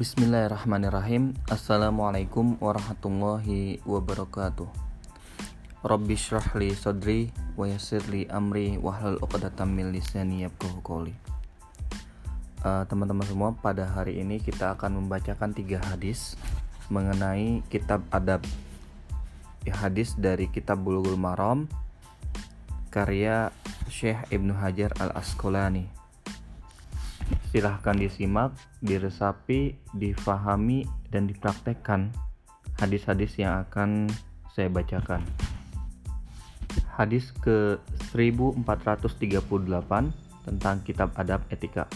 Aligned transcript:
Bismillahirrahmanirrahim. 0.00 1.36
Assalamualaikum 1.44 2.56
warahmatullahi 2.56 3.84
wabarakatuh. 3.84 4.64
Rabbi 5.84 6.16
syrah 6.16 6.56
li 6.56 6.72
sadri 6.72 7.28
wa 7.52 7.68
yassir 7.68 8.00
li 8.08 8.24
amri 8.32 8.80
wahlul 8.80 9.20
uqdatam 9.20 9.76
min 9.76 9.92
lisani 9.92 10.48
yafqahu 10.48 10.80
qawli. 10.80 11.12
Uh, 12.64 12.88
Teman-teman 12.88 13.28
semua 13.28 13.52
pada 13.52 13.84
hari 13.84 14.24
ini 14.24 14.40
kita 14.40 14.72
akan 14.72 15.04
membacakan 15.04 15.52
tiga 15.52 15.84
hadis 15.92 16.32
mengenai 16.88 17.60
kitab 17.68 18.00
adab. 18.08 18.40
Ya, 19.68 19.76
hadis 19.76 20.16
dari 20.16 20.48
kitab 20.48 20.80
Bulughul 20.80 21.20
Maram 21.20 21.68
karya 22.88 23.52
Syekh 23.92 24.32
Ibnu 24.32 24.56
Hajar 24.56 24.96
Al-Asqalani 24.96 25.99
Silahkan 27.50 27.98
disimak, 27.98 28.54
diresapi, 28.78 29.74
difahami, 29.98 30.86
dan 31.10 31.26
dipraktekkan 31.26 32.14
hadis-hadis 32.78 33.34
yang 33.36 33.66
akan 33.66 34.06
saya 34.54 34.70
bacakan. 34.70 35.18
Hadis 36.94 37.34
ke 37.42 37.82
1438 38.14 39.02
tentang 40.46 40.76
kitab 40.86 41.10
adab 41.18 41.42
etika. 41.50 41.90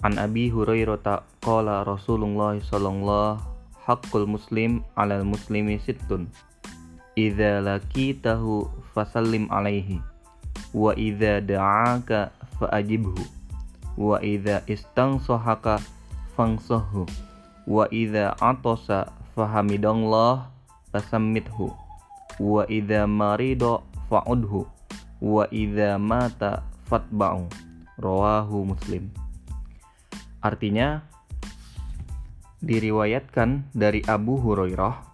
An 0.00 0.16
Abi 0.16 0.48
Hurairah 0.48 1.20
qala 1.44 1.84
Rasulullah 1.84 2.56
sallallahu 2.56 3.44
haqqul 3.84 4.24
muslim 4.24 4.80
'alal 4.96 5.28
muslimi 5.28 5.76
sittun. 5.84 6.32
Idza 7.12 7.60
laqitahu 7.60 8.64
fasallim 8.96 9.52
alaihi 9.52 10.00
wa 10.72 10.96
idza 10.96 11.44
da'aka 11.44 12.32
fa'ajibhu 12.56 13.39
wa 13.96 14.18
idza 14.22 14.62
istansahaka 14.66 15.80
fangsahu. 16.36 17.06
Wa 17.66 17.86
idza 17.88 18.34
atasa 18.38 19.10
fahamidallah 19.32 20.50
fasammithu 20.90 21.70
wa 22.40 22.66
idza 22.66 23.06
marido 23.06 23.86
fa'udhu. 24.10 24.66
Wa 25.20 25.44
idza 25.52 25.98
mata 26.00 26.62
fatba'u. 26.90 27.46
Rawahu 28.00 28.72
muslim. 28.72 29.12
Artinya 30.40 31.04
diriwayatkan 32.64 33.68
dari 33.76 34.00
Abu 34.08 34.40
Hurairah 34.40 35.04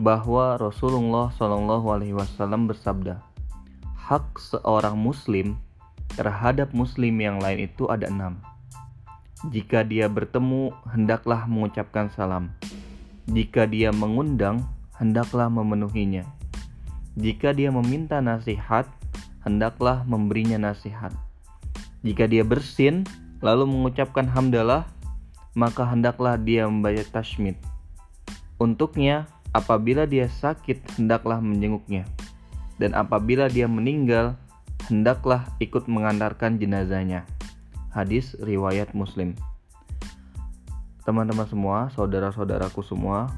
bahwa 0.00 0.56
Rasulullah 0.56 1.30
Shallallahu 1.36 1.86
Alaihi 1.92 2.16
Wasallam 2.16 2.66
bersabda, 2.66 3.22
hak 3.94 4.36
seorang 4.36 4.98
Muslim 4.98 5.56
terhadap 6.12 6.76
muslim 6.76 7.16
yang 7.16 7.40
lain 7.40 7.64
itu 7.64 7.88
ada 7.88 8.12
enam. 8.12 8.36
Jika 9.48 9.84
dia 9.84 10.08
bertemu, 10.08 10.72
hendaklah 10.88 11.44
mengucapkan 11.44 12.08
salam. 12.12 12.52
Jika 13.28 13.64
dia 13.64 13.92
mengundang, 13.92 14.64
hendaklah 14.96 15.48
memenuhinya. 15.48 16.24
Jika 17.16 17.52
dia 17.52 17.68
meminta 17.68 18.24
nasihat, 18.24 18.88
hendaklah 19.44 20.04
memberinya 20.08 20.56
nasihat. 20.72 21.12
Jika 22.00 22.24
dia 22.24 22.40
bersin, 22.40 23.04
lalu 23.44 23.68
mengucapkan 23.68 24.24
hamdalah, 24.24 24.88
maka 25.52 25.84
hendaklah 25.86 26.40
dia 26.40 26.64
membaca 26.64 27.04
tashmid. 27.12 27.54
Untuknya, 28.56 29.28
apabila 29.52 30.08
dia 30.08 30.26
sakit, 30.26 30.96
hendaklah 30.96 31.38
menjenguknya. 31.38 32.08
Dan 32.80 32.96
apabila 32.96 33.46
dia 33.46 33.70
meninggal, 33.70 34.34
hendaklah 34.88 35.48
ikut 35.60 35.88
mengantarkan 35.88 36.60
jenazahnya. 36.60 37.24
Hadis 37.94 38.36
riwayat 38.42 38.92
Muslim. 38.92 39.32
Teman-teman 41.04 41.44
semua, 41.48 41.92
saudara-saudaraku 41.92 42.80
semua, 42.80 43.28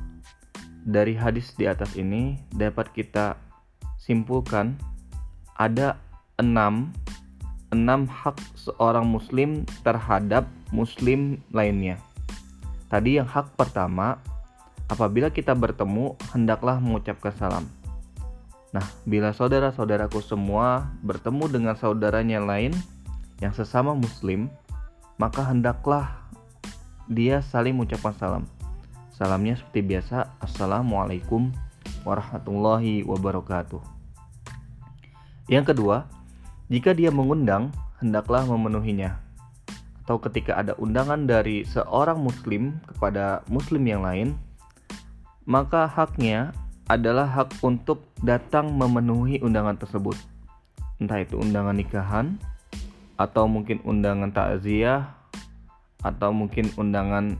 dari 0.87 1.19
hadis 1.19 1.51
di 1.59 1.67
atas 1.67 1.99
ini 1.99 2.39
dapat 2.55 2.95
kita 2.95 3.35
simpulkan 3.99 4.79
ada 5.59 5.99
enam 6.39 6.95
enam 7.75 8.07
hak 8.07 8.39
seorang 8.55 9.03
muslim 9.03 9.67
terhadap 9.83 10.47
muslim 10.71 11.43
lainnya. 11.51 11.99
Tadi 12.87 13.19
yang 13.19 13.27
hak 13.27 13.59
pertama, 13.59 14.23
apabila 14.87 15.35
kita 15.35 15.59
bertemu 15.59 16.15
hendaklah 16.31 16.79
mengucapkan 16.79 17.35
salam. 17.35 17.67
Nah, 18.77 18.85
bila 19.09 19.33
saudara-saudaraku 19.33 20.21
semua 20.21 20.93
bertemu 21.01 21.49
dengan 21.49 21.75
saudaranya 21.81 22.45
lain 22.45 22.77
yang 23.41 23.57
sesama 23.57 23.97
muslim, 23.97 24.53
maka 25.17 25.41
hendaklah 25.49 26.29
dia 27.09 27.41
saling 27.41 27.73
mengucapkan 27.73 28.13
salam. 28.21 28.45
Salamnya 29.17 29.57
seperti 29.57 29.81
biasa, 29.81 30.29
Assalamualaikum 30.45 31.57
warahmatullahi 32.05 33.01
wabarakatuh. 33.09 33.81
Yang 35.49 35.73
kedua, 35.73 36.05
jika 36.69 36.93
dia 36.93 37.09
mengundang, 37.09 37.73
hendaklah 38.05 38.45
memenuhinya. 38.45 39.17
Atau 40.05 40.21
ketika 40.21 40.53
ada 40.53 40.77
undangan 40.77 41.25
dari 41.25 41.65
seorang 41.65 42.21
muslim 42.21 42.77
kepada 42.85 43.41
muslim 43.49 43.89
yang 43.89 44.05
lain, 44.05 44.37
maka 45.49 45.89
haknya 45.89 46.53
adalah 46.87 47.27
hak 47.27 47.63
untuk 47.67 48.07
datang 48.23 48.71
memenuhi 48.75 49.43
undangan 49.43 49.75
tersebut. 49.75 50.15
Entah 51.03 51.21
itu 51.21 51.37
undangan 51.37 51.75
nikahan, 51.75 52.39
atau 53.19 53.51
mungkin 53.51 53.83
undangan 53.83 54.31
takziah, 54.31 55.13
atau 56.01 56.31
mungkin 56.31 56.71
undangan 56.79 57.37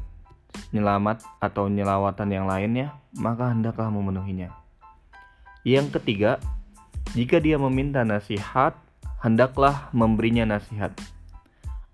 nyelamat 0.75 1.23
atau 1.39 1.71
nyelawatan 1.71 2.29
yang 2.33 2.47
lainnya, 2.51 2.99
maka 3.15 3.55
hendaklah 3.55 3.89
memenuhinya. 3.89 4.51
Yang 5.63 6.01
ketiga, 6.01 6.43
jika 7.15 7.39
dia 7.39 7.57
meminta 7.57 8.03
nasihat, 8.03 8.75
hendaklah 9.23 9.89
memberinya 9.95 10.59
nasihat. 10.59 10.93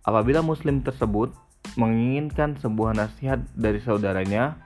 Apabila 0.02 0.42
muslim 0.42 0.82
tersebut 0.82 1.30
menginginkan 1.78 2.58
sebuah 2.58 2.96
nasihat 2.96 3.38
dari 3.54 3.78
saudaranya, 3.78 4.58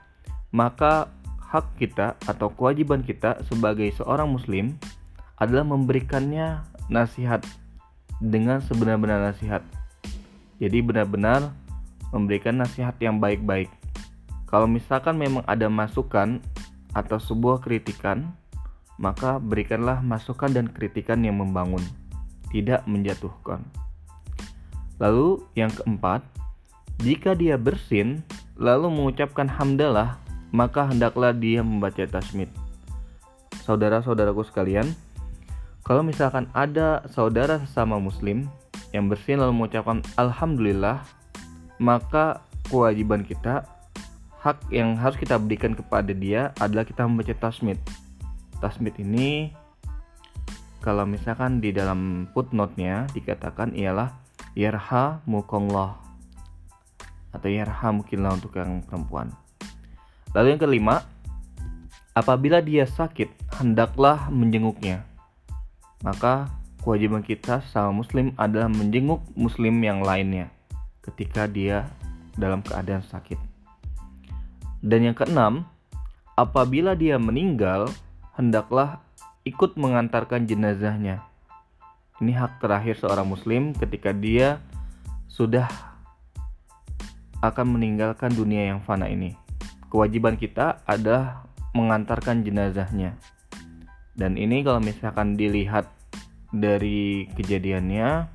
maka 0.49 1.11
hak 1.47 1.79
kita 1.79 2.19
atau 2.27 2.51
kewajiban 2.51 3.01
kita 3.07 3.39
sebagai 3.47 3.87
seorang 3.95 4.27
muslim 4.27 4.75
adalah 5.39 5.63
memberikannya 5.63 6.59
nasihat 6.91 7.43
dengan 8.19 8.59
sebenar-benar 8.59 9.31
nasihat. 9.31 9.63
Jadi 10.59 10.81
benar-benar 10.83 11.53
memberikan 12.11 12.59
nasihat 12.59 12.97
yang 12.99 13.21
baik-baik. 13.21 13.69
Kalau 14.47 14.65
misalkan 14.67 15.19
memang 15.19 15.43
ada 15.47 15.67
masukan 15.71 16.39
atau 16.95 17.19
sebuah 17.19 17.61
kritikan, 17.61 18.31
maka 18.97 19.37
berikanlah 19.37 20.01
masukan 20.01 20.49
dan 20.49 20.65
kritikan 20.71 21.21
yang 21.21 21.37
membangun, 21.37 21.83
tidak 22.49 22.81
menjatuhkan. 22.89 23.61
Lalu 24.97 25.45
yang 25.53 25.69
keempat, 25.69 26.25
jika 27.05 27.37
dia 27.37 27.53
bersin 27.61 28.25
lalu 28.57 28.89
mengucapkan 28.89 29.45
hamdalah 29.45 30.17
maka 30.51 30.87
hendaklah 30.87 31.35
dia 31.35 31.63
membaca 31.63 32.03
tasmid. 32.07 32.47
Saudara-saudaraku 33.67 34.47
sekalian, 34.47 34.87
kalau 35.83 36.03
misalkan 36.03 36.47
ada 36.55 37.03
saudara 37.11 37.63
sesama 37.63 37.99
muslim 37.99 38.47
yang 38.91 39.11
bersin 39.11 39.39
lalu 39.39 39.55
mengucapkan 39.55 40.03
alhamdulillah, 40.15 41.03
maka 41.79 42.43
kewajiban 42.67 43.23
kita 43.23 43.63
hak 44.43 44.71
yang 44.71 44.95
harus 44.95 45.19
kita 45.19 45.35
berikan 45.35 45.75
kepada 45.75 46.11
dia 46.11 46.55
adalah 46.59 46.87
kita 46.87 47.03
membaca 47.03 47.35
tasmid. 47.35 47.79
Tasmid 48.63 48.95
ini 48.99 49.51
kalau 50.79 51.03
misalkan 51.03 51.59
di 51.59 51.75
dalam 51.75 52.31
footnote-nya 52.31 53.11
dikatakan 53.11 53.75
ialah 53.75 54.15
yarha 54.55 55.19
mukongloh 55.27 55.99
atau 57.35 57.49
yarha 57.51 57.91
mungkinlah 57.91 58.39
untuk 58.39 58.55
yang 58.55 58.79
perempuan. 58.87 59.29
Lalu 60.37 60.53
yang 60.53 60.61
kelima, 60.61 60.95
apabila 62.13 62.61
dia 62.61 62.85
sakit, 62.85 63.57
hendaklah 63.57 64.29
menjenguknya. 64.29 65.01
Maka 66.05 66.45
kewajiban 66.85 67.25
kita 67.25 67.65
sama 67.73 67.89
muslim 67.89 68.37
adalah 68.37 68.69
menjenguk 68.69 69.25
muslim 69.33 69.81
yang 69.81 70.05
lainnya 70.05 70.53
ketika 71.01 71.49
dia 71.49 71.89
dalam 72.37 72.61
keadaan 72.61 73.01
sakit. 73.01 73.41
Dan 74.85 75.09
yang 75.09 75.17
keenam, 75.17 75.65
apabila 76.37 76.93
dia 76.93 77.17
meninggal, 77.17 77.89
hendaklah 78.37 79.01
ikut 79.41 79.73
mengantarkan 79.73 80.45
jenazahnya. 80.45 81.25
Ini 82.21 82.37
hak 82.37 82.61
terakhir 82.61 83.01
seorang 83.01 83.25
muslim 83.25 83.73
ketika 83.73 84.13
dia 84.13 84.61
sudah 85.33 85.65
akan 87.41 87.73
meninggalkan 87.73 88.29
dunia 88.37 88.69
yang 88.69 88.85
fana 88.85 89.09
ini 89.09 89.46
kewajiban 89.87 90.35
kita 90.35 90.83
adalah 90.83 91.47
mengantarkan 91.75 92.41
jenazahnya. 92.41 93.15
Dan 94.17 94.33
ini 94.33 94.65
kalau 94.65 94.81
misalkan 94.81 95.37
dilihat 95.37 95.85
dari 96.49 97.29
kejadiannya, 97.37 98.25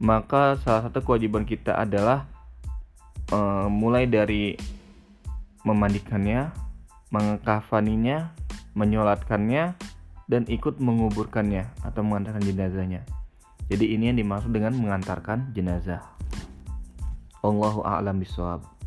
maka 0.00 0.56
salah 0.64 0.88
satu 0.88 1.04
kewajiban 1.04 1.44
kita 1.44 1.76
adalah 1.76 2.24
uh, 3.28 3.68
mulai 3.68 4.08
dari 4.08 4.56
memandikannya, 5.68 6.48
mengkafaninya, 7.12 8.32
menyolatkannya, 8.72 9.76
dan 10.30 10.42
ikut 10.48 10.80
menguburkannya 10.80 11.68
atau 11.84 12.00
mengantarkan 12.00 12.40
jenazahnya. 12.40 13.04
Jadi 13.68 13.94
ini 13.94 14.10
yang 14.10 14.18
dimaksud 14.18 14.50
dengan 14.50 14.74
mengantarkan 14.74 15.52
jenazah. 15.52 16.00
Allahu 17.44 17.84
a'lam 17.84 18.18
bishawab. 18.18 18.79